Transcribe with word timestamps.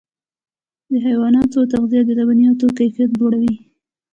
د 0.89 0.91
حیواناتو 1.05 1.59
تغذیه 1.71 2.01
د 2.05 2.09
لبنیاتو 2.19 2.65
کیفیت 2.77 3.11
لوړوي. 3.19 3.53